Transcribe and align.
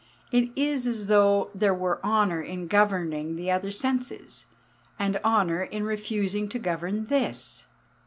It 0.31 0.49
is 0.55 0.87
as 0.87 1.05
though 1.05 1.51
there 1.53 1.75
were 1.75 2.03
honour 2.03 2.41
in 2.41 2.65
governing 2.65 3.35
the 3.35 3.51
other 3.51 3.69
senses, 3.69 4.47
and 4.97 5.17
honour 5.23 5.61
in 5.61 5.83
refusing 5.83 6.49
to 6.49 6.57
govern 6.57 7.05
this. 7.05 7.65